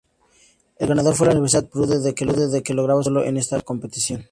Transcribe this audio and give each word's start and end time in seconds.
El 0.79 0.87
ganador 0.87 1.13
fue 1.13 1.27
la 1.27 1.33
Universidad 1.33 1.69
Purdue, 1.69 2.15
que 2.15 2.25
lograba 2.73 3.03
su 3.03 3.09
primer 3.11 3.23
título 3.23 3.23
en 3.23 3.37
esta 3.37 3.61
competición. 3.61 4.19